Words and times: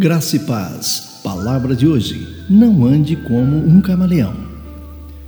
Graça 0.00 0.36
e 0.36 0.38
paz. 0.38 1.18
Palavra 1.24 1.74
de 1.74 1.84
hoje. 1.84 2.24
Não 2.48 2.86
ande 2.86 3.16
como 3.16 3.56
um 3.56 3.80
camaleão. 3.80 4.32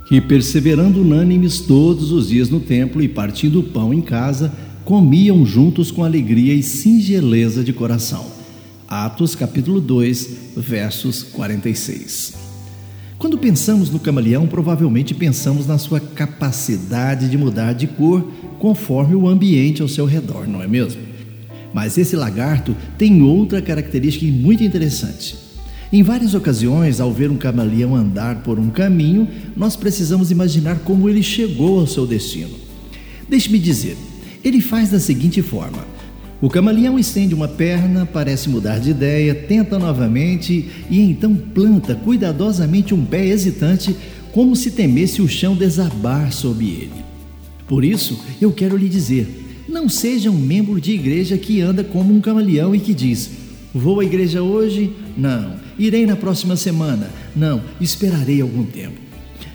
E 0.09 0.21
perseverando 0.21 1.01
unânimes 1.01 1.59
todos 1.59 2.13
os 2.13 2.29
dias 2.29 2.47
no 2.47 2.61
templo 2.61 3.03
e 3.03 3.09
partindo 3.09 3.59
o 3.59 3.63
pão 3.63 3.93
em 3.93 3.99
casa, 3.99 4.49
comiam 4.85 5.45
juntos 5.45 5.91
com 5.91 6.05
alegria 6.05 6.53
e 6.53 6.63
singeleza 6.63 7.65
de 7.65 7.73
coração. 7.73 8.27
Atos 8.87 9.35
capítulo 9.35 9.81
2, 9.81 10.29
versos 10.55 11.21
46. 11.21 12.35
Quando 13.17 13.37
pensamos 13.37 13.89
no 13.89 13.99
camaleão, 13.99 14.47
provavelmente 14.47 15.13
pensamos 15.13 15.67
na 15.67 15.77
sua 15.77 15.99
capacidade 15.99 17.27
de 17.27 17.37
mudar 17.37 17.73
de 17.73 17.87
cor 17.87 18.25
conforme 18.57 19.15
o 19.15 19.27
ambiente 19.27 19.81
ao 19.81 19.89
seu 19.89 20.05
redor, 20.05 20.47
não 20.47 20.63
é 20.63 20.67
mesmo? 20.67 21.10
Mas 21.73 21.97
esse 21.97 22.15
lagarto 22.15 22.75
tem 22.97 23.21
outra 23.21 23.61
característica 23.61 24.25
muito 24.25 24.63
interessante. 24.63 25.35
Em 25.93 26.03
várias 26.03 26.33
ocasiões, 26.33 27.01
ao 27.01 27.11
ver 27.11 27.29
um 27.29 27.35
camaleão 27.35 27.95
andar 27.95 28.43
por 28.43 28.57
um 28.57 28.69
caminho, 28.69 29.27
nós 29.55 29.75
precisamos 29.75 30.31
imaginar 30.31 30.79
como 30.79 31.09
ele 31.09 31.21
chegou 31.21 31.79
ao 31.79 31.87
seu 31.87 32.07
destino. 32.07 32.55
Deixe-me 33.27 33.59
dizer, 33.59 33.97
ele 34.43 34.61
faz 34.61 34.89
da 34.89 34.99
seguinte 34.99 35.41
forma: 35.41 35.85
o 36.41 36.49
camaleão 36.49 36.97
estende 36.97 37.35
uma 37.35 37.47
perna, 37.47 38.05
parece 38.05 38.49
mudar 38.49 38.79
de 38.79 38.89
ideia, 38.89 39.35
tenta 39.35 39.77
novamente 39.77 40.69
e 40.89 40.99
então 40.99 41.35
planta 41.35 41.93
cuidadosamente 41.93 42.93
um 42.93 43.05
pé 43.05 43.27
hesitante, 43.27 43.95
como 44.31 44.55
se 44.55 44.71
temesse 44.71 45.21
o 45.21 45.27
chão 45.27 45.55
desabar 45.55 46.31
sob 46.31 46.65
ele. 46.65 47.03
Por 47.67 47.85
isso, 47.85 48.19
eu 48.41 48.51
quero 48.51 48.75
lhe 48.75 48.89
dizer: 48.89 49.50
não 49.67 49.87
seja 49.87 50.29
um 50.29 50.37
membro 50.37 50.79
de 50.79 50.91
igreja 50.91 51.37
que 51.37 51.61
anda 51.61 51.83
como 51.83 52.13
um 52.13 52.21
camaleão 52.21 52.73
e 52.75 52.79
que 52.79 52.93
diz: 52.93 53.29
Vou 53.73 53.99
à 53.99 54.03
igreja 54.03 54.41
hoje? 54.41 54.91
Não. 55.17 55.55
Irei 55.77 56.05
na 56.05 56.15
próxima 56.15 56.55
semana? 56.55 57.09
Não. 57.35 57.61
Esperarei 57.79 58.41
algum 58.41 58.63
tempo. 58.63 58.99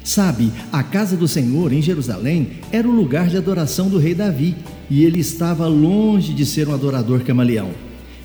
Sabe, 0.02 0.52
a 0.72 0.82
casa 0.82 1.16
do 1.16 1.26
Senhor 1.26 1.72
em 1.72 1.82
Jerusalém 1.82 2.50
era 2.70 2.88
o 2.88 2.94
lugar 2.94 3.28
de 3.28 3.36
adoração 3.36 3.88
do 3.88 3.98
rei 3.98 4.14
Davi 4.14 4.54
e 4.88 5.04
ele 5.04 5.18
estava 5.18 5.66
longe 5.66 6.32
de 6.32 6.46
ser 6.46 6.68
um 6.68 6.74
adorador 6.74 7.20
camaleão. 7.20 7.70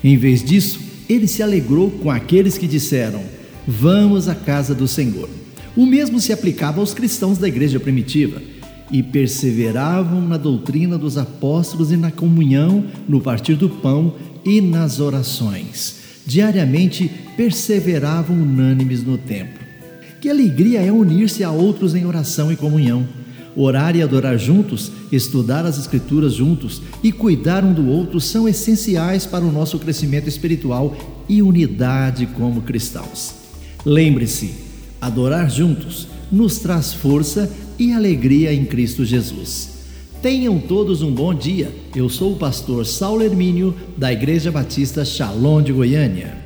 Em 0.02 0.16
vez 0.16 0.44
disso, 0.44 0.80
ele 1.08 1.26
se 1.26 1.42
alegrou 1.42 1.90
com 1.90 2.10
aqueles 2.10 2.56
que 2.56 2.66
disseram: 2.66 3.22
Vamos 3.66 4.28
à 4.28 4.34
casa 4.34 4.74
do 4.74 4.86
Senhor. 4.86 5.28
O 5.76 5.86
mesmo 5.86 6.20
se 6.20 6.32
aplicava 6.32 6.80
aos 6.80 6.94
cristãos 6.94 7.38
da 7.38 7.48
igreja 7.48 7.80
primitiva 7.80 8.40
e 8.92 9.02
perseveravam 9.02 10.20
na 10.20 10.36
doutrina 10.36 10.98
dos 10.98 11.16
apóstolos 11.16 11.90
e 11.90 11.96
na 11.96 12.10
comunhão, 12.10 12.84
no 13.08 13.20
partir 13.20 13.54
do 13.54 13.68
pão 13.68 14.14
e 14.44 14.60
nas 14.60 15.00
orações. 15.00 15.96
Diariamente 16.26 17.10
perseveravam 17.36 18.36
unânimes 18.36 19.02
no 19.02 19.16
templo. 19.16 19.62
Que 20.20 20.28
alegria 20.28 20.80
é 20.80 20.92
unir-se 20.92 21.42
a 21.42 21.50
outros 21.50 21.94
em 21.94 22.04
oração 22.04 22.52
e 22.52 22.56
comunhão. 22.56 23.08
Orar 23.56 23.96
e 23.96 24.02
adorar 24.02 24.38
juntos, 24.38 24.92
estudar 25.10 25.66
as 25.66 25.78
Escrituras 25.78 26.34
juntos 26.34 26.80
e 27.02 27.10
cuidar 27.10 27.64
um 27.64 27.72
do 27.72 27.88
outro 27.88 28.20
são 28.20 28.48
essenciais 28.48 29.26
para 29.26 29.44
o 29.44 29.50
nosso 29.50 29.78
crescimento 29.78 30.28
espiritual 30.28 30.96
e 31.28 31.42
unidade 31.42 32.26
como 32.26 32.62
cristãos. 32.62 33.34
Lembre-se, 33.84 34.54
adorar 35.00 35.50
juntos 35.50 36.06
nos 36.30 36.58
traz 36.60 36.94
força 36.94 37.50
e 37.78 37.92
alegria 37.92 38.52
em 38.52 38.64
Cristo 38.64 39.04
Jesus. 39.04 39.70
Tenham 40.20 40.58
todos 40.58 41.02
um 41.02 41.12
bom 41.12 41.34
dia. 41.34 41.72
Eu 41.94 42.08
sou 42.08 42.32
o 42.32 42.36
pastor 42.36 42.86
Saulo 42.86 43.22
Hermínio, 43.22 43.74
da 43.96 44.12
Igreja 44.12 44.52
Batista 44.52 45.04
Shalom 45.04 45.62
de 45.62 45.72
Goiânia. 45.72 46.41